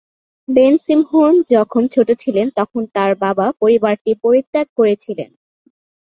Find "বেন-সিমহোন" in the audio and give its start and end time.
0.47-1.33